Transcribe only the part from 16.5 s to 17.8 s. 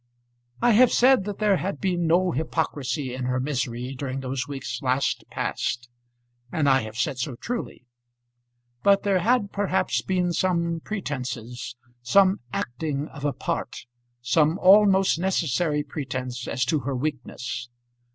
to her weakness.